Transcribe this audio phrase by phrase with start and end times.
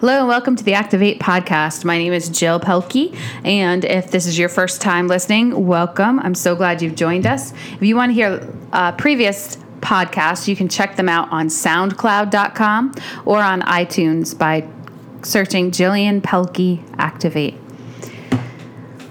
[0.00, 1.84] Hello and welcome to the Activate podcast.
[1.84, 6.20] My name is Jill Pelkey, and if this is your first time listening, welcome.
[6.20, 7.52] I'm so glad you've joined us.
[7.72, 12.94] If you want to hear uh, previous podcasts, you can check them out on SoundCloud.com
[13.24, 14.68] or on iTunes by
[15.24, 17.56] searching Jillian Pelkey Activate.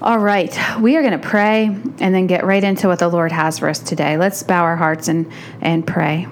[0.00, 3.30] All right, we are going to pray and then get right into what the Lord
[3.30, 4.16] has for us today.
[4.16, 5.30] Let's bow our hearts and,
[5.60, 6.28] and pray.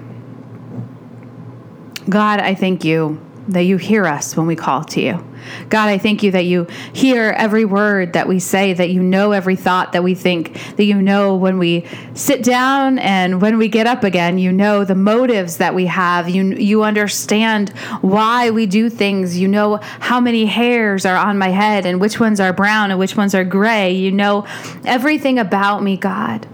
[2.09, 5.25] God, I thank you that you hear us when we call to you.
[5.69, 9.33] God, I thank you that you hear every word that we say, that you know
[9.33, 13.69] every thought that we think, that you know when we sit down and when we
[13.69, 16.29] get up again, you know the motives that we have.
[16.29, 19.39] You you understand why we do things.
[19.39, 22.99] You know how many hairs are on my head and which ones are brown and
[22.99, 23.93] which ones are gray.
[23.93, 24.47] You know
[24.85, 26.47] everything about me, God.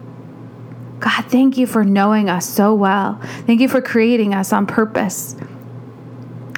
[1.00, 3.20] God, thank you for knowing us so well.
[3.46, 5.34] Thank you for creating us on purpose.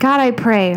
[0.05, 0.77] God, I pray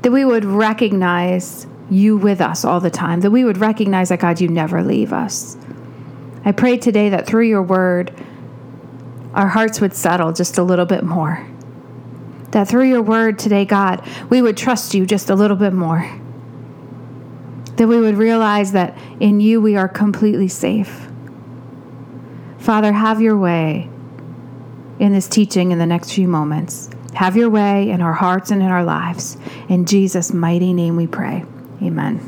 [0.00, 4.20] that we would recognize you with us all the time, that we would recognize that,
[4.20, 5.58] God, you never leave us.
[6.46, 8.18] I pray today that through your word,
[9.34, 11.46] our hearts would settle just a little bit more.
[12.52, 16.10] That through your word today, God, we would trust you just a little bit more.
[17.76, 21.06] That we would realize that in you we are completely safe.
[22.56, 23.90] Father, have your way
[24.98, 26.88] in this teaching in the next few moments.
[27.14, 29.36] Have your way in our hearts and in our lives.
[29.68, 31.44] In Jesus' mighty name we pray.
[31.82, 32.20] Amen.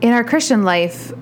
[0.00, 1.12] In our Christian life,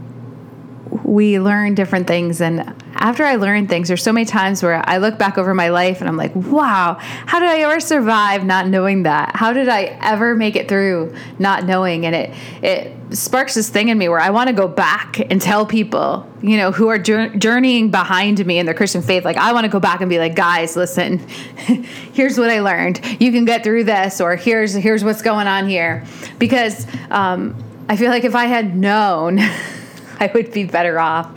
[1.05, 2.41] we learn different things.
[2.41, 5.71] And after I learn things, there's so many times where I look back over my
[5.71, 9.35] life and I'm like, wow, how did I ever survive not knowing that?
[9.35, 12.07] How did I ever make it through not knowing?
[12.07, 12.31] And it,
[12.63, 16.31] it sparks this thing in me where I want to go back and tell people,
[16.43, 19.71] you know, who are journeying behind me in their Christian faith, like, I want to
[19.71, 21.19] go back and be like, guys, listen,
[22.13, 23.05] here's what I learned.
[23.21, 26.05] You can get through this, or here's, here's what's going on here.
[26.39, 27.57] Because um,
[27.89, 29.41] I feel like if I had known,
[30.21, 31.37] I would be better off.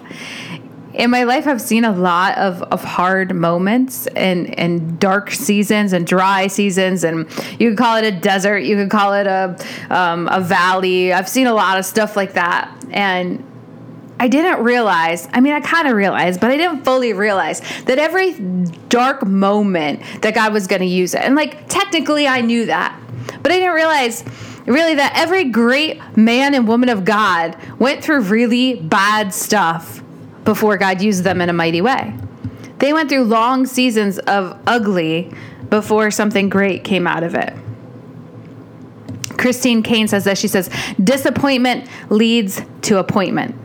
[0.96, 5.92] In my life, I've seen a lot of, of hard moments and, and dark seasons
[5.92, 7.28] and dry seasons, and
[7.60, 9.58] you could call it a desert, you could call it a,
[9.90, 11.12] um, a valley.
[11.12, 12.72] I've seen a lot of stuff like that.
[12.92, 13.44] And
[14.22, 18.00] I didn't realize, I mean, I kind of realized, but I didn't fully realize that
[18.00, 18.40] every
[18.88, 21.22] dark moment that God was going to use it.
[21.22, 22.98] And like, technically, I knew that,
[23.44, 24.24] but I didn't realize
[24.66, 30.02] really that every great man and woman of God went through really bad stuff
[30.46, 32.16] before God used them in a mighty way.
[32.80, 35.32] They went through long seasons of ugly
[35.70, 37.54] before something great came out of it.
[39.38, 40.40] Christine Kane says this.
[40.40, 40.70] She says,
[41.04, 43.56] Disappointment leads to appointment.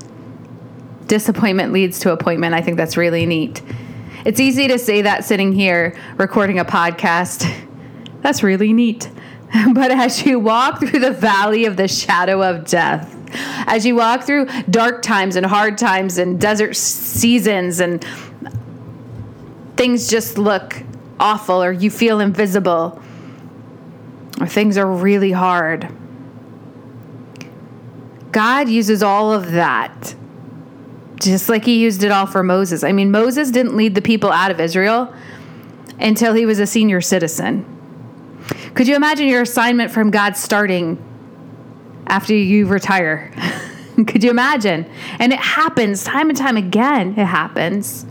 [1.07, 2.55] Disappointment leads to appointment.
[2.55, 3.63] I think that's really neat.
[4.25, 7.51] It's easy to say that sitting here recording a podcast.
[8.23, 9.11] That's really neat.
[9.73, 14.25] But as you walk through the valley of the shadow of death, as you walk
[14.25, 18.05] through dark times and hard times and desert seasons and
[19.77, 20.83] things just look
[21.19, 23.01] awful or you feel invisible
[24.41, 25.89] or things are really hard.
[28.33, 30.15] God uses all of that
[31.21, 32.83] just like he used it all for Moses.
[32.83, 35.13] I mean, Moses didn't lead the people out of Israel
[35.99, 37.67] until he was a senior citizen.
[38.75, 41.05] Could you imagine your assignment from God starting
[42.11, 43.33] after you retire.
[44.07, 44.91] Could you imagine?
[45.19, 47.11] And it happens time and time again.
[47.11, 48.05] It happens.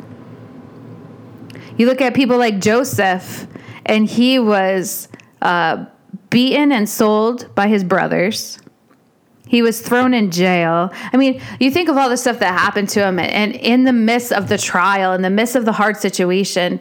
[1.77, 3.47] You look at people like Joseph,
[3.85, 5.07] and he was
[5.41, 5.85] uh,
[6.29, 8.59] beaten and sold by his brothers.
[9.47, 10.91] He was thrown in jail.
[11.11, 13.93] I mean, you think of all the stuff that happened to him, and in the
[13.93, 16.79] midst of the trial, in the midst of the hard situation,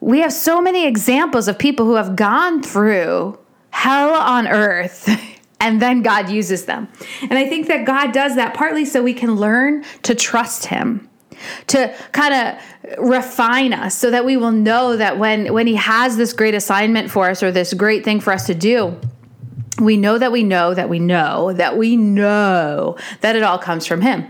[0.00, 3.38] we have so many examples of people who have gone through
[3.70, 5.08] hell on earth
[5.60, 6.88] and then God uses them.
[7.22, 11.06] And I think that God does that partly so we can learn to trust Him.
[11.68, 16.18] To kind of refine us so that we will know that when, when He has
[16.18, 18.98] this great assignment for us or this great thing for us to do,
[19.80, 23.86] we know that we know that we know that we know that it all comes
[23.86, 24.26] from Him.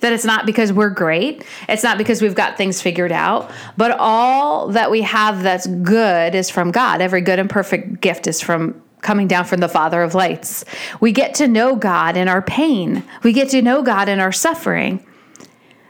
[0.00, 1.44] That it's not because we're great.
[1.68, 6.36] It's not because we've got things figured out, but all that we have that's good
[6.36, 7.00] is from God.
[7.00, 10.64] Every good and perfect gift is from coming down from the Father of lights.
[11.00, 14.32] We get to know God in our pain, we get to know God in our
[14.32, 15.06] suffering.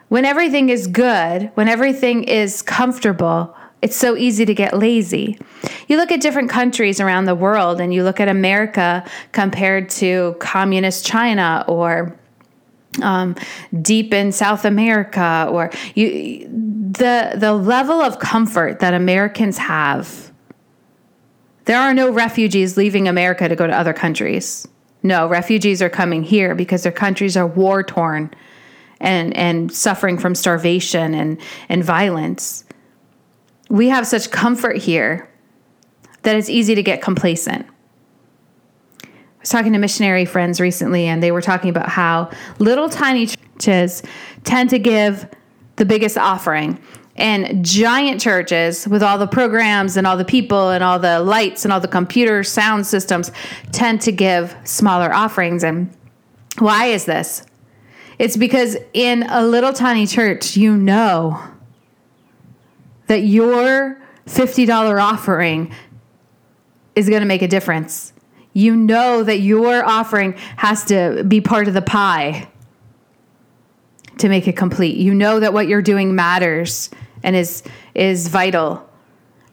[0.08, 5.38] When everything is good, when everything is comfortable, it's so easy to get lazy.
[5.88, 10.36] You look at different countries around the world and you look at America compared to
[10.38, 12.16] communist China or
[13.00, 13.34] um,
[13.80, 20.31] deep in South America, or you, the the level of comfort that Americans have.
[21.64, 24.66] There are no refugees leaving America to go to other countries.
[25.02, 28.32] No, refugees are coming here because their countries are war torn
[29.00, 32.64] and and suffering from starvation and and violence.
[33.68, 35.28] We have such comfort here
[36.22, 37.66] that it's easy to get complacent.
[39.04, 39.08] I
[39.40, 44.02] was talking to missionary friends recently and they were talking about how little tiny churches
[44.44, 45.26] tend to give
[45.76, 46.78] the biggest offering
[47.16, 51.64] and giant churches with all the programs and all the people and all the lights
[51.64, 53.30] and all the computer sound systems
[53.70, 55.62] tend to give smaller offerings.
[55.62, 55.94] And
[56.58, 57.44] why is this?
[58.18, 61.42] It's because in a little tiny church, you know
[63.08, 65.74] that your $50 offering
[66.94, 68.12] is going to make a difference.
[68.54, 72.48] You know that your offering has to be part of the pie
[74.18, 74.96] to make it complete.
[74.96, 76.90] You know that what you're doing matters
[77.22, 77.62] and is
[77.94, 78.88] is vital.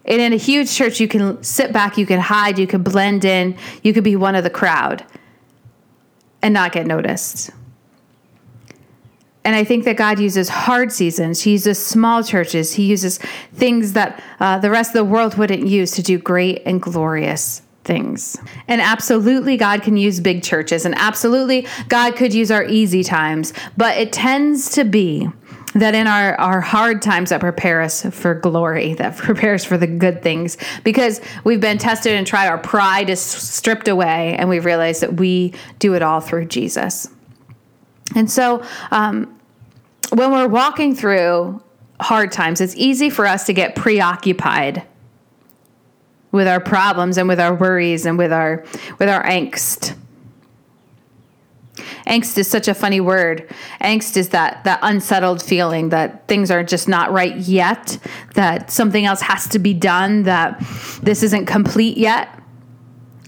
[0.05, 3.25] And in a huge church, you can sit back, you can hide, you can blend
[3.25, 5.05] in, you could be one of the crowd
[6.41, 7.51] and not get noticed.
[9.43, 11.41] And I think that God uses hard seasons.
[11.41, 12.73] He uses small churches.
[12.73, 13.19] He uses
[13.53, 17.61] things that uh, the rest of the world wouldn't use to do great and glorious
[17.83, 18.37] things.
[18.67, 20.85] And absolutely, God can use big churches.
[20.85, 23.53] And absolutely, God could use our easy times.
[23.77, 25.29] But it tends to be
[25.75, 29.77] that in our, our hard times that prepare us for glory, that prepare us for
[29.77, 34.49] the good things, because we've been tested and tried, our pride is stripped away, and
[34.49, 37.09] we realize that we do it all through Jesus.
[38.15, 39.35] And so, um,
[40.11, 41.61] when we're walking through
[41.99, 44.83] hard times, it's easy for us to get preoccupied
[46.31, 48.63] with our problems and with our worries and with our
[48.99, 49.95] with our angst.
[52.07, 53.49] Angst is such a funny word.
[53.81, 57.97] Angst is that that unsettled feeling that things are just not right yet,
[58.33, 60.59] that something else has to be done, that
[61.01, 62.29] this isn't complete yet.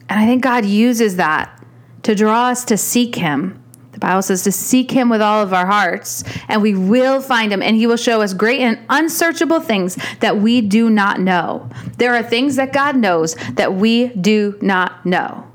[0.10, 1.64] And I think God uses that
[2.04, 3.61] to draw us to seek him
[4.02, 7.62] Bible says to seek him with all of our hearts, and we will find him,
[7.62, 11.70] and he will show us great and unsearchable things that we do not know.
[11.98, 15.48] There are things that God knows that we do not know.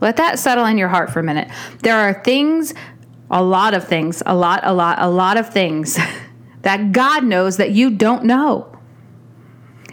[0.00, 1.50] Let that settle in your heart for a minute.
[1.82, 2.74] There are things,
[3.28, 5.98] a lot of things, a lot, a lot, a lot of things
[6.62, 8.70] that God knows that you don't know.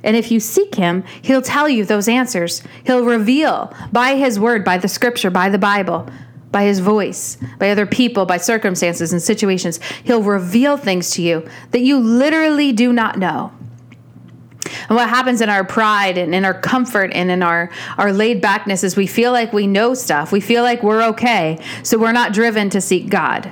[0.04, 2.62] And if you seek him, he'll tell you those answers.
[2.86, 6.08] He'll reveal by his word, by the scripture, by the Bible
[6.52, 9.80] by his voice, by other people, by circumstances and situations.
[10.04, 13.54] He'll reveal things to you that you literally do not know.
[14.90, 18.42] And what happens in our pride and in our comfort and in our, our laid
[18.42, 20.32] backness is we feel like we know stuff.
[20.32, 21.60] We feel like we're okay.
[21.84, 23.50] So we're not driven to seek God.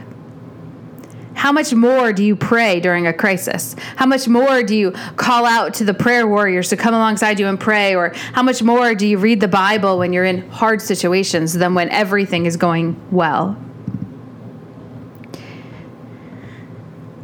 [1.39, 3.73] How much more do you pray during a crisis?
[3.95, 7.47] How much more do you call out to the prayer warriors to come alongside you
[7.47, 7.95] and pray?
[7.95, 11.75] Or how much more do you read the Bible when you're in hard situations than
[11.75, 13.57] when everything is going well?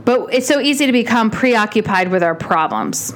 [0.06, 3.14] But it's so easy to become preoccupied with our problems.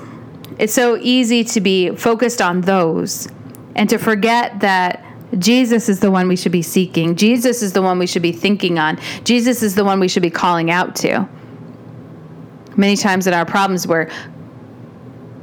[0.58, 3.30] It's so easy to be focused on those
[3.74, 5.02] and to forget that
[5.38, 7.16] Jesus is the one we should be seeking.
[7.16, 9.00] Jesus is the one we should be thinking on.
[9.24, 11.28] Jesus is the one we should be calling out to.
[12.76, 14.10] Many times in our problems, we're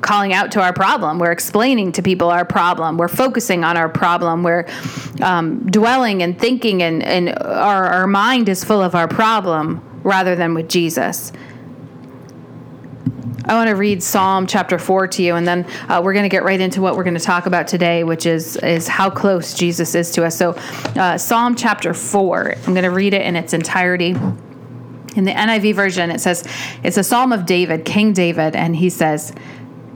[0.01, 1.19] calling out to our problem.
[1.19, 2.97] We're explaining to people our problem.
[2.97, 4.43] We're focusing on our problem.
[4.43, 4.67] We're
[5.23, 10.37] um, dwelling and thinking, and, and our, our mind is full of our problem rather
[10.37, 11.33] than with Jesus.
[13.47, 16.29] I want to read Psalm chapter 4 to you, and then uh, we're going to
[16.29, 19.55] get right into what we're going to talk about today, which is, is how close
[19.55, 20.37] Jesus is to us.
[20.37, 20.51] So,
[20.97, 24.17] uh, Psalm chapter 4, I'm going to read it in its entirety.
[25.15, 26.45] In the NIV version, it says,
[26.83, 29.33] It's a psalm of David, King David, and he says,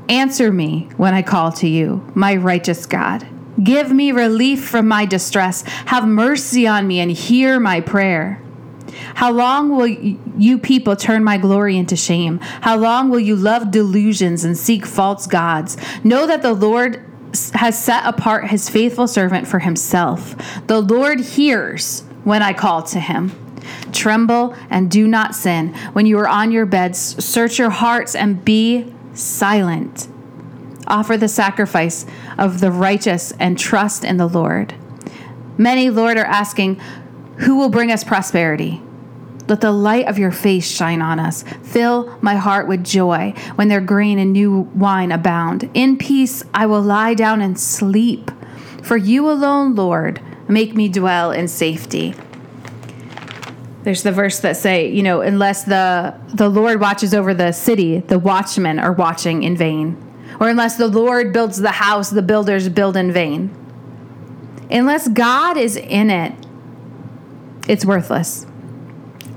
[0.09, 3.26] Answer me when I call to you, my righteous God.
[3.62, 5.62] Give me relief from my distress.
[5.87, 8.40] Have mercy on me and hear my prayer.
[9.21, 12.39] How long will you people turn my glory into shame?
[12.39, 15.77] How long will you love delusions and seek false gods?
[16.03, 17.05] Know that the Lord
[17.53, 20.35] has set apart his faithful servant for himself.
[20.69, 23.33] The Lord hears when I call to him.
[23.93, 25.75] Tremble and do not sin.
[25.93, 30.09] When you are on your beds, search your hearts and be silent.
[30.87, 32.07] Offer the sacrifice
[32.39, 34.75] of the righteous and trust in the Lord.
[35.59, 36.81] Many, Lord, are asking,
[37.41, 38.81] Who will bring us prosperity?
[39.50, 41.42] Let the light of your face shine on us.
[41.64, 45.69] Fill my heart with joy when their grain and new wine abound.
[45.75, 48.30] In peace I will lie down and sleep.
[48.85, 52.14] For you alone, Lord, make me dwell in safety.
[53.83, 57.99] there's the verse that say, you know, unless the the Lord watches over the city,
[57.99, 59.97] the watchmen are watching in vain.
[60.38, 63.50] Or unless the Lord builds the house, the builders build in vain.
[64.71, 66.35] Unless God is in it,
[67.66, 68.47] it's worthless.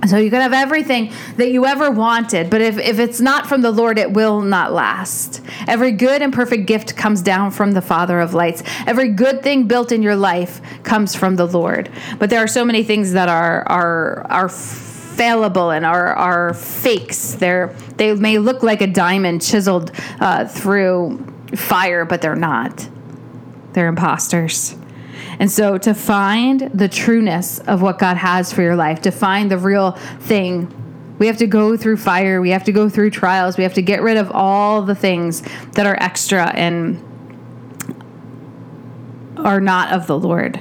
[0.08, 3.62] So you can have everything that you ever wanted, but if, if it's not from
[3.62, 5.42] the Lord, it will not last.
[5.68, 8.64] Every good and perfect gift comes down from the Father of lights.
[8.86, 11.90] Every good thing built in your life comes from the Lord.
[12.20, 17.36] But there are so many things that are are are fallible and are are fakes.
[17.36, 22.90] They're they may look like a diamond chiseled uh, through fire, but they're not.
[23.74, 24.76] They're imposters.
[25.40, 29.50] And so, to find the trueness of what God has for your life, to find
[29.50, 30.72] the real thing,
[31.20, 32.42] we have to go through fire.
[32.42, 33.58] We have to go through trials.
[33.58, 35.42] We have to get rid of all the things
[35.74, 37.02] that are extra and
[39.38, 40.60] are not of the Lord.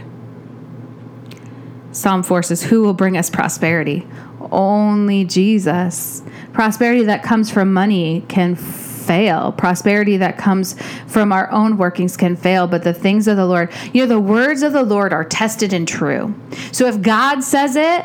[1.93, 4.07] Psalm 4 says, Who will bring us prosperity?
[4.51, 6.23] Only Jesus.
[6.53, 8.57] Prosperity that comes from money can
[9.03, 9.53] fail.
[9.53, 10.75] Prosperity that comes
[11.07, 14.21] from our own workings can fail, but the things of the Lord, you know, the
[14.21, 16.35] words of the Lord are tested and true.
[16.73, 18.05] So if God says it,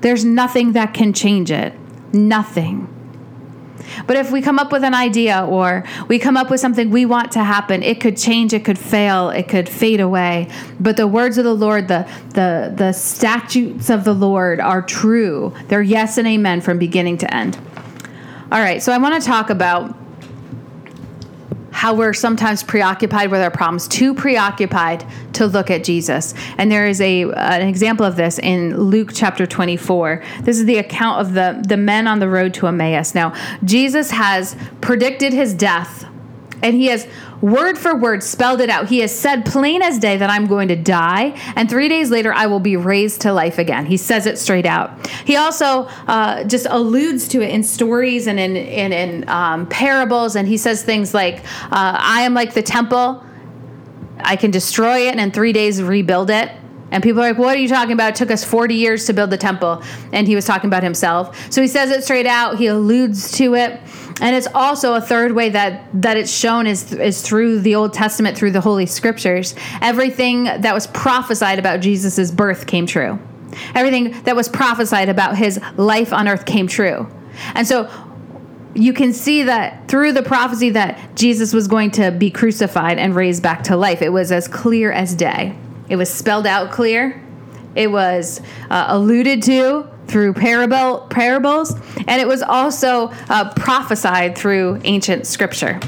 [0.00, 1.74] there's nothing that can change it.
[2.12, 2.88] Nothing.
[4.06, 7.06] But if we come up with an idea or we come up with something we
[7.06, 10.48] want to happen, it could change, it could fail, it could fade away.
[10.80, 15.54] But the words of the Lord, the the the statutes of the Lord are true.
[15.68, 17.58] They're yes and amen from beginning to end.
[18.52, 19.96] All right, so I want to talk about
[21.70, 26.34] how we're sometimes preoccupied with our problems, too preoccupied to look at Jesus.
[26.58, 30.22] And there is a an example of this in Luke chapter 24.
[30.42, 33.14] This is the account of the the men on the road to Emmaus.
[33.14, 33.32] Now,
[33.64, 36.04] Jesus has predicted his death
[36.62, 37.06] and he has
[37.40, 38.88] word for word spelled it out.
[38.88, 42.32] He has said plain as day that I'm going to die, and three days later
[42.32, 43.86] I will be raised to life again.
[43.86, 45.06] He says it straight out.
[45.24, 50.36] He also uh, just alludes to it in stories and in in, in um, parables,
[50.36, 53.24] and he says things like, uh, "I am like the temple."
[54.24, 56.48] I can destroy it and in three days rebuild it.
[56.92, 58.10] And people are like, What are you talking about?
[58.10, 59.82] It took us 40 years to build the temple.
[60.12, 61.50] And he was talking about himself.
[61.50, 62.58] So he says it straight out.
[62.58, 63.80] He alludes to it.
[64.20, 67.94] And it's also a third way that, that it's shown is, is through the Old
[67.94, 69.54] Testament, through the Holy Scriptures.
[69.80, 73.18] Everything that was prophesied about Jesus' birth came true.
[73.74, 77.08] Everything that was prophesied about his life on earth came true.
[77.54, 77.90] And so
[78.74, 83.14] you can see that through the prophecy that Jesus was going to be crucified and
[83.14, 84.02] raised back to life.
[84.02, 85.56] It was as clear as day.
[85.88, 87.22] It was spelled out clear.
[87.74, 94.80] It was uh, alluded to through parable, parables, and it was also uh, prophesied through
[94.84, 95.80] ancient scripture.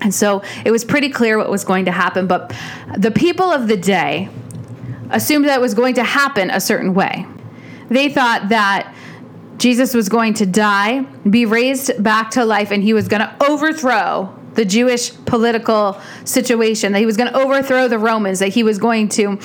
[0.00, 2.54] And so it was pretty clear what was going to happen, but
[2.96, 4.28] the people of the day
[5.10, 7.26] assumed that it was going to happen a certain way.
[7.88, 8.94] They thought that
[9.58, 13.34] Jesus was going to die, be raised back to life, and he was going to
[13.48, 18.62] overthrow the Jewish political situation, that he was going to overthrow the Romans, that he
[18.62, 19.36] was going to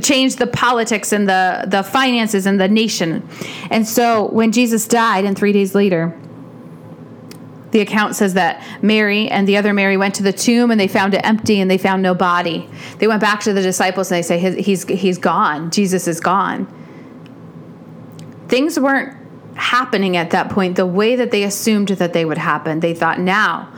[0.00, 3.26] change the politics and the, the finances and the nation.
[3.70, 6.18] And so when Jesus died, and three days later,
[7.70, 10.88] the account says that Mary and the other Mary went to the tomb and they
[10.88, 12.68] found it empty and they found no body.
[12.98, 15.70] They went back to the disciples and they say, He's, he's gone.
[15.70, 16.66] Jesus is gone.
[18.48, 19.16] Things weren't
[19.56, 22.80] happening at that point the way that they assumed that they would happen.
[22.80, 23.72] They thought, now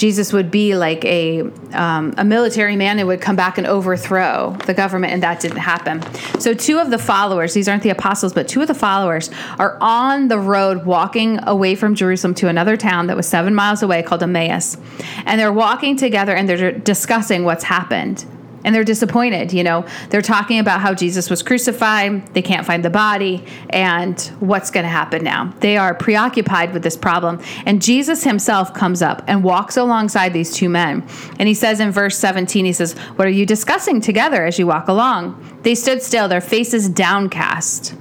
[0.00, 1.42] Jesus would be like a
[1.74, 5.58] um, a military man and would come back and overthrow the government, and that didn't
[5.58, 6.00] happen.
[6.40, 9.76] So two of the followers, these aren't the apostles, but two of the followers are
[9.82, 14.02] on the road walking away from Jerusalem to another town that was seven miles away
[14.02, 14.78] called Emmaus,
[15.26, 18.24] and they're walking together and they're discussing what's happened
[18.64, 19.52] and they're disappointed.
[19.52, 24.20] You know, they're talking about how Jesus was crucified, they can't find the body, and
[24.40, 25.52] what's going to happen now.
[25.60, 27.40] They are preoccupied with this problem.
[27.66, 31.06] And Jesus himself comes up and walks alongside these two men.
[31.38, 34.66] And he says in verse 17, he says, What are you discussing together as you
[34.66, 35.58] walk along?
[35.62, 37.94] They stood still, their faces downcast.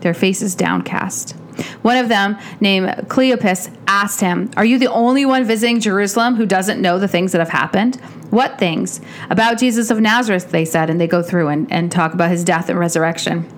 [0.00, 1.36] Their faces downcast.
[1.82, 6.46] One of them, named Cleopas, asked him, Are you the only one visiting Jerusalem who
[6.46, 7.96] doesn't know the things that have happened?
[8.30, 9.00] What things?
[9.30, 12.44] About Jesus of Nazareth, they said, and they go through and, and talk about his
[12.44, 13.57] death and resurrection.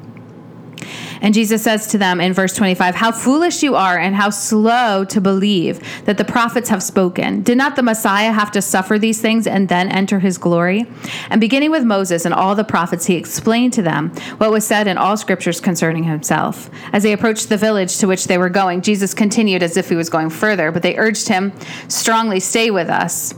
[1.21, 5.05] And Jesus says to them in verse 25, How foolish you are, and how slow
[5.05, 7.43] to believe that the prophets have spoken.
[7.43, 10.87] Did not the Messiah have to suffer these things and then enter his glory?
[11.29, 14.87] And beginning with Moses and all the prophets, he explained to them what was said
[14.87, 16.71] in all scriptures concerning himself.
[16.93, 19.97] As they approached the village to which they were going, Jesus continued as if he
[19.97, 21.53] was going further, but they urged him
[21.89, 23.35] strongly, Stay with us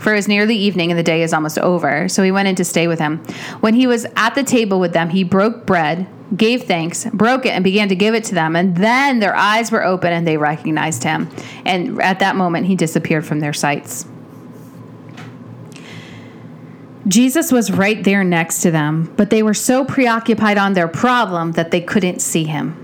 [0.00, 2.08] for it was nearly evening and the day is almost over.
[2.08, 3.18] So he went in to stay with him.
[3.60, 7.50] When he was at the table with them, he broke bread gave thanks, broke it,
[7.50, 8.56] and began to give it to them.
[8.56, 11.28] And then their eyes were open and they recognized him.
[11.64, 14.06] And at that moment, he disappeared from their sights.
[17.08, 21.52] Jesus was right there next to them, but they were so preoccupied on their problem
[21.52, 22.78] that they couldn't see him.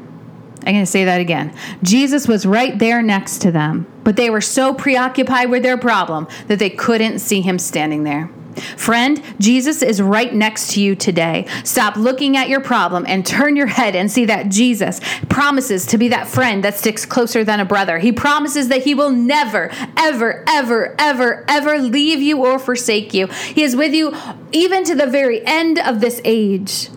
[0.67, 1.55] I'm going to say that again.
[1.83, 6.26] Jesus was right there next to them, but they were so preoccupied with their problem
[6.49, 8.28] that they couldn't see him standing there.
[8.61, 11.47] Friend, Jesus is right next to you today.
[11.65, 15.99] Stop looking at your problem and turn your head and see that Jesus promises to
[15.99, 17.99] be that friend that sticks closer than a brother.
[17.99, 23.27] He promises that he will never, ever, ever, ever, ever leave you or forsake you.
[23.27, 24.15] He is with you
[24.53, 26.91] even to the very end of this age.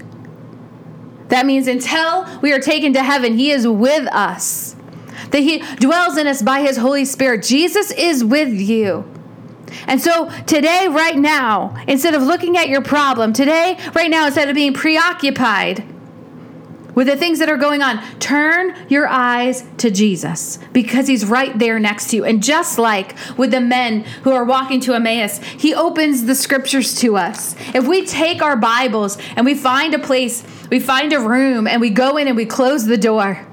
[1.28, 4.76] That means until we are taken to heaven, he is with us.
[5.30, 7.44] That he dwells in us by his Holy Spirit.
[7.44, 9.11] Jesus is with you.
[9.88, 14.50] And so today, right now, instead of looking at your problem, today, right now, instead
[14.50, 15.84] of being preoccupied
[16.94, 21.58] with the things that are going on, turn your eyes to Jesus because he's right
[21.58, 22.26] there next to you.
[22.26, 26.94] And just like with the men who are walking to Emmaus, he opens the scriptures
[26.96, 27.56] to us.
[27.74, 31.80] If we take our Bibles and we find a place, we find a room, and
[31.82, 33.46] we go in and we close the door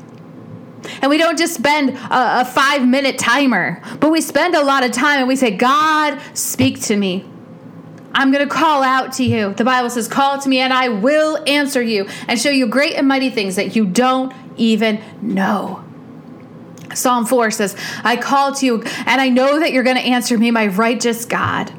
[1.01, 4.85] and we don't just spend a, a five minute timer, but we spend a lot
[4.85, 7.25] of time and we say, God, speak to me.
[8.15, 9.55] I'm going to call out to you.
[9.55, 12.95] The Bible says, Call to me, and I will answer you and show you great
[12.95, 15.85] and mighty things that you don't even know.
[16.95, 20.39] Psalm 4 says, I call to you, and I know that you're going to answer
[20.39, 21.73] me, my righteous God.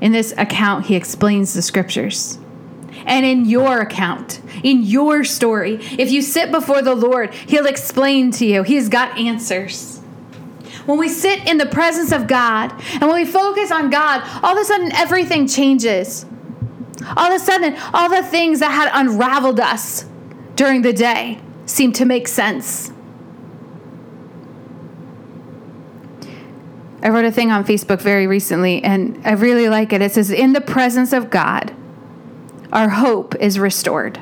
[0.00, 2.38] In this account, he explains the scriptures
[3.06, 5.74] and in your account, in your story.
[5.98, 8.62] If you sit before the Lord, He'll explain to you.
[8.62, 9.98] He's got answers.
[10.86, 14.56] When we sit in the presence of God and when we focus on God, all
[14.56, 16.26] of a sudden everything changes.
[17.16, 20.04] All of a sudden, all the things that had unraveled us
[20.54, 22.92] during the day seem to make sense.
[27.02, 30.02] I wrote a thing on Facebook very recently and I really like it.
[30.02, 31.74] It says, In the presence of God,
[32.72, 34.20] our hope is restored.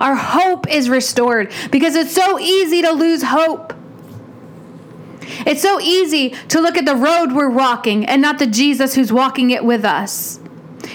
[0.00, 3.74] Our hope is restored because it's so easy to lose hope.
[5.46, 9.12] It's so easy to look at the road we're walking and not the Jesus who's
[9.12, 10.40] walking it with us.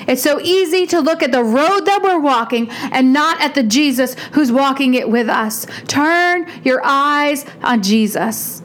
[0.07, 3.63] It's so easy to look at the road that we're walking and not at the
[3.63, 5.65] Jesus who's walking it with us.
[5.87, 8.61] Turn your eyes on Jesus.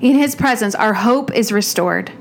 [0.00, 2.12] In his presence, our hope is restored.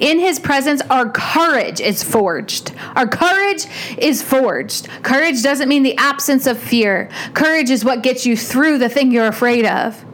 [0.00, 2.72] In his presence, our courage is forged.
[2.96, 3.66] Our courage
[3.98, 4.88] is forged.
[5.02, 9.10] Courage doesn't mean the absence of fear, courage is what gets you through the thing
[9.10, 10.04] you're afraid of.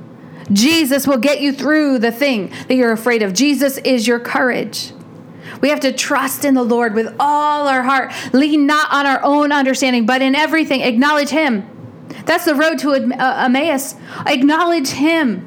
[0.53, 3.35] Jesus will get you through the thing that you're afraid of.
[3.35, 4.93] Jesus is your courage.
[5.61, 8.13] We have to trust in the Lord with all our heart.
[8.33, 11.69] Lean not on our own understanding, but in everything, acknowledge Him.
[12.25, 13.95] That's the road to uh, Emmaus.
[14.27, 15.45] Acknowledge Him.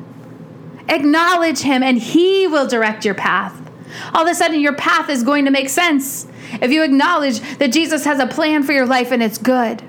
[0.88, 3.70] Acknowledge Him, and He will direct your path
[4.13, 6.27] all of a sudden your path is going to make sense.
[6.62, 9.84] If you acknowledge that Jesus has a plan for your life and it's good.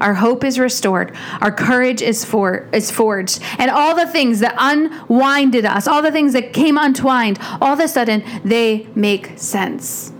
[0.00, 1.16] Our hope is restored.
[1.40, 3.42] Our courage is for is forged.
[3.58, 7.80] And all the things that unwinded us, all the things that came untwined, all of
[7.80, 10.12] a sudden they make sense.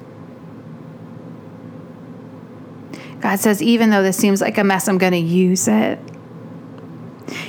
[3.20, 5.98] God says, even though this seems like a mess, I'm going to use it.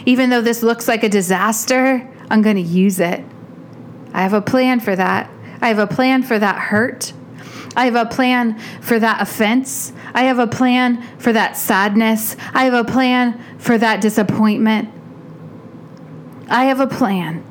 [0.06, 3.24] Even though this looks like a disaster, I'm going to use it.
[4.14, 5.30] I have a plan for that.
[5.62, 7.14] I have a plan for that hurt.
[7.76, 9.94] I have a plan for that offense.
[10.14, 12.36] I have a plan for that sadness.
[12.54, 14.90] I have a plan for that disappointment.
[16.50, 17.44] I have a plan.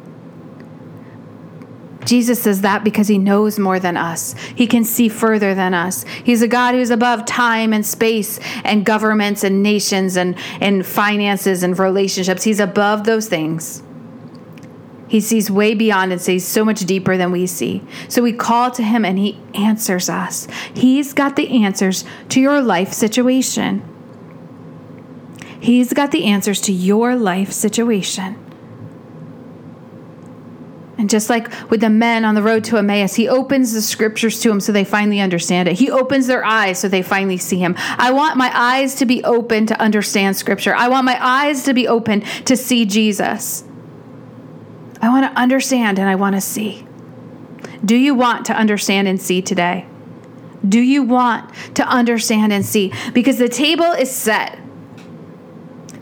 [2.05, 4.35] Jesus says that because he knows more than us.
[4.55, 6.05] He can see further than us.
[6.25, 11.63] He's a God who's above time and space and governments and nations and, and finances
[11.63, 12.45] and relationships.
[12.45, 13.83] He's above those things.
[15.09, 17.83] He sees way beyond and sees so much deeper than we see.
[18.09, 20.49] So we call to him and he answers us.
[20.75, 23.83] He's got the answers to your life situation.
[25.61, 28.43] He's got the answers to your life situation.
[30.99, 34.41] And just like with the men on the road to Emmaus, he opens the scriptures
[34.41, 35.79] to them so they finally understand it.
[35.79, 37.75] He opens their eyes so they finally see him.
[37.79, 40.75] I want my eyes to be open to understand scripture.
[40.75, 43.66] I want my eyes to be open to see Jesus.
[45.07, 46.85] I want to understand and I want to see.
[47.85, 49.87] Do you want to understand and see today?
[50.69, 52.93] Do you want to understand and see?
[53.13, 54.59] Because the table is set,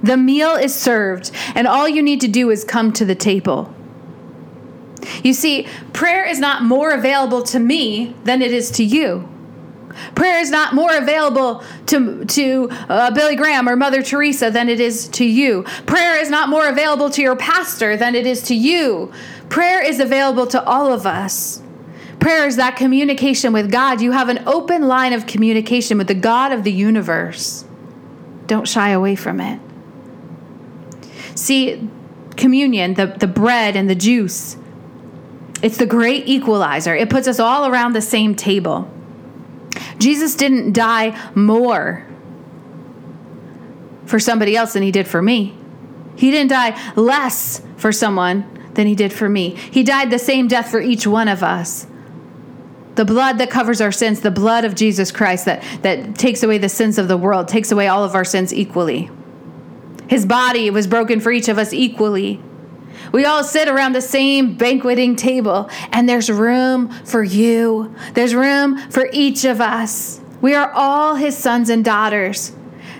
[0.02, 3.74] the meal is served, and all you need to do is come to the table.
[5.22, 9.28] You see, prayer is not more available to me than it is to you.
[10.14, 14.80] Prayer is not more available to, to uh, Billy Graham or Mother Teresa than it
[14.80, 15.62] is to you.
[15.86, 19.12] Prayer is not more available to your pastor than it is to you.
[19.48, 21.62] Prayer is available to all of us.
[22.20, 24.00] Prayer is that communication with God.
[24.00, 27.64] You have an open line of communication with the God of the universe.
[28.46, 29.60] Don't shy away from it.
[31.34, 31.88] See,
[32.36, 34.56] communion, the, the bread and the juice,
[35.62, 36.94] it's the great equalizer.
[36.94, 38.90] It puts us all around the same table.
[39.98, 42.06] Jesus didn't die more
[44.06, 45.56] for somebody else than he did for me.
[46.16, 49.50] He didn't die less for someone than he did for me.
[49.50, 51.86] He died the same death for each one of us.
[52.96, 56.58] The blood that covers our sins, the blood of Jesus Christ that, that takes away
[56.58, 59.10] the sins of the world, takes away all of our sins equally.
[60.08, 62.40] His body was broken for each of us equally.
[63.12, 67.94] We all sit around the same banqueting table, and there's room for you.
[68.14, 70.20] There's room for each of us.
[70.40, 72.52] We are all his sons and daughters.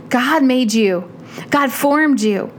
[0.09, 1.11] God made you,
[1.51, 2.53] God formed you.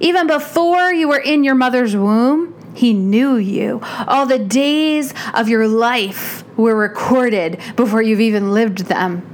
[0.00, 3.80] Even before you were in your mother's womb, he knew you.
[4.06, 9.32] All the days of your life were recorded before you've even lived them.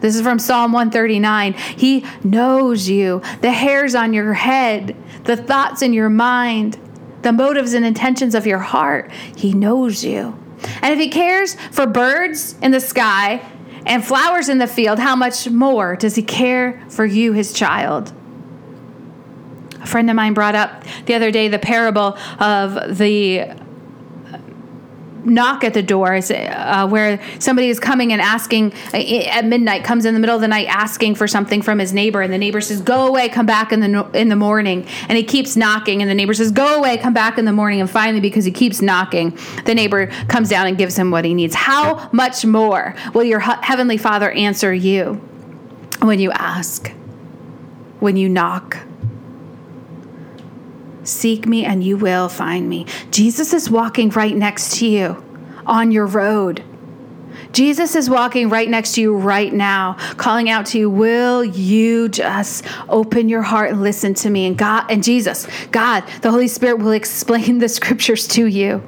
[0.00, 1.54] This is from Psalm 139.
[1.54, 4.94] He knows you, the hairs on your head,
[5.26, 6.78] the thoughts in your mind,
[7.22, 9.10] the motives and intentions of your heart.
[9.36, 10.38] He knows you.
[10.82, 13.44] And if He cares for birds in the sky
[13.84, 18.12] and flowers in the field, how much more does He care for you, His child?
[19.82, 23.56] A friend of mine brought up the other day the parable of the
[25.26, 29.84] knock at the door is uh, where somebody is coming and asking uh, at midnight
[29.84, 32.38] comes in the middle of the night asking for something from his neighbor and the
[32.38, 34.86] neighbor says go away come back in the in the morning.
[35.08, 37.80] And he keeps knocking and the neighbor says go away come back in the morning.
[37.80, 41.34] And finally because he keeps knocking the neighbor comes down and gives him what he
[41.34, 41.54] needs.
[41.54, 45.14] How much more will your heavenly father answer you
[46.00, 46.92] when you ask
[48.00, 48.78] when you knock
[51.06, 52.86] Seek me and you will find me.
[53.10, 55.24] Jesus is walking right next to you
[55.64, 56.62] on your road.
[57.52, 62.08] Jesus is walking right next to you right now, calling out to you, Will you
[62.08, 64.46] just open your heart and listen to me?
[64.46, 68.82] And God and Jesus, God, the Holy Spirit will explain the scriptures to you.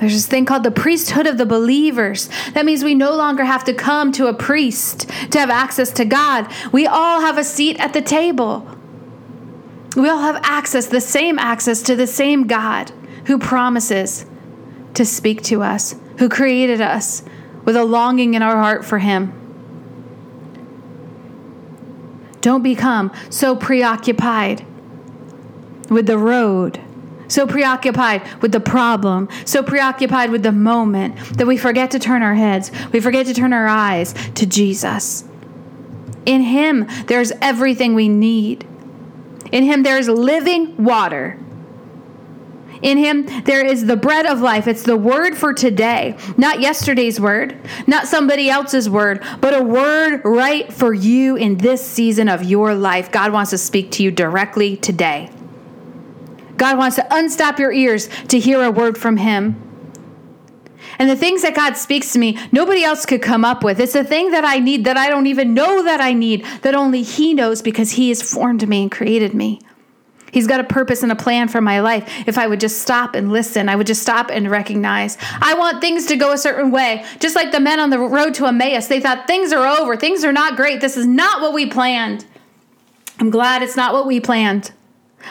[0.00, 2.30] There's this thing called the priesthood of the believers.
[2.54, 6.06] That means we no longer have to come to a priest to have access to
[6.06, 6.50] God.
[6.72, 8.66] We all have a seat at the table.
[9.96, 12.92] We all have access, the same access to the same God
[13.26, 14.24] who promises
[14.94, 17.22] to speak to us, who created us
[17.64, 19.32] with a longing in our heart for Him.
[22.40, 24.64] Don't become so preoccupied
[25.90, 26.80] with the road,
[27.28, 32.22] so preoccupied with the problem, so preoccupied with the moment that we forget to turn
[32.22, 35.24] our heads, we forget to turn our eyes to Jesus.
[36.24, 38.66] In Him, there's everything we need.
[39.52, 41.38] In him there is living water.
[42.82, 44.66] In him there is the bread of life.
[44.66, 50.22] It's the word for today, not yesterday's word, not somebody else's word, but a word
[50.24, 53.12] right for you in this season of your life.
[53.12, 55.30] God wants to speak to you directly today.
[56.56, 59.69] God wants to unstop your ears to hear a word from him.
[61.00, 63.80] And the things that God speaks to me, nobody else could come up with.
[63.80, 66.74] It's a thing that I need that I don't even know that I need, that
[66.74, 69.60] only He knows because He has formed me and created me.
[70.30, 72.28] He's got a purpose and a plan for my life.
[72.28, 75.16] If I would just stop and listen, I would just stop and recognize.
[75.40, 77.02] I want things to go a certain way.
[77.18, 80.22] Just like the men on the road to Emmaus, they thought things are over, things
[80.22, 80.82] are not great.
[80.82, 82.26] This is not what we planned.
[83.18, 84.72] I'm glad it's not what we planned.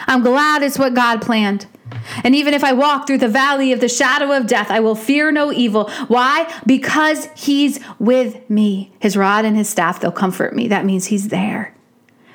[0.07, 1.67] I'm glad it's what God planned.
[2.23, 4.95] And even if I walk through the valley of the shadow of death, I will
[4.95, 5.89] fear no evil.
[6.07, 6.51] Why?
[6.65, 8.91] Because he's with me.
[8.99, 10.67] His rod and his staff, they'll comfort me.
[10.67, 11.75] That means he's there.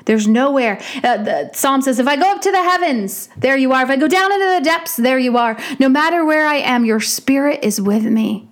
[0.05, 0.81] There's nowhere.
[1.03, 3.83] Uh, the Psalm says, if I go up to the heavens, there you are.
[3.83, 5.59] If I go down into the depths, there you are.
[5.79, 8.49] No matter where I am, your spirit is with me.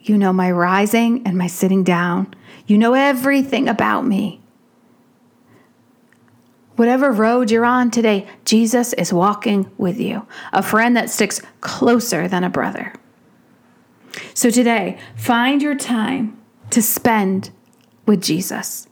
[0.00, 2.34] You know my rising and my sitting down.
[2.66, 4.41] You know everything about me.
[6.76, 12.28] Whatever road you're on today, Jesus is walking with you, a friend that sticks closer
[12.28, 12.92] than a brother.
[14.34, 17.50] So today, find your time to spend
[18.06, 18.88] with Jesus.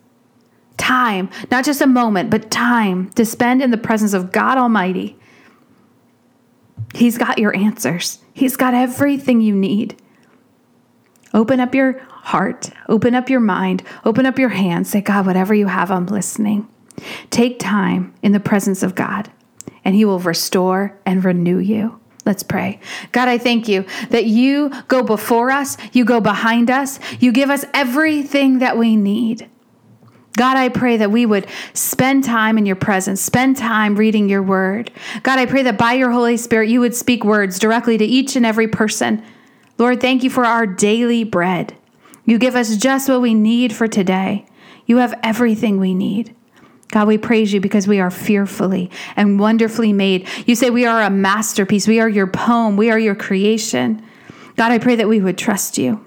[0.77, 5.19] Time, not just a moment, but time to spend in the presence of God Almighty.
[6.95, 10.01] He's got your answers, He's got everything you need.
[11.33, 14.91] Open up your heart, open up your mind, open up your hands.
[14.91, 16.69] Say, God, whatever you have, I'm listening.
[17.31, 19.31] Take time in the presence of God,
[19.85, 22.01] and He will restore and renew you.
[22.27, 22.81] Let's pray.
[23.13, 27.51] God, I thank you that you go before us, you go behind us, you give
[27.51, 29.49] us everything that we need.
[30.37, 34.43] God, I pray that we would spend time in your presence, spend time reading your
[34.43, 34.91] word.
[35.23, 38.37] God, I pray that by your Holy Spirit, you would speak words directly to each
[38.37, 39.23] and every person.
[39.77, 41.77] Lord, thank you for our daily bread.
[42.25, 44.47] You give us just what we need for today.
[44.87, 46.35] You have everything we need.
[46.91, 50.29] God, we praise you because we are fearfully and wonderfully made.
[50.47, 51.87] You say we are a masterpiece.
[51.87, 52.77] We are your poem.
[52.77, 54.05] We are your creation.
[54.57, 56.05] God, I pray that we would trust you.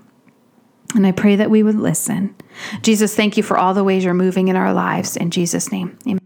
[0.96, 2.36] And I pray that we would listen.
[2.82, 5.18] Jesus, thank you for all the ways you're moving in our lives.
[5.18, 6.23] In Jesus' name, amen.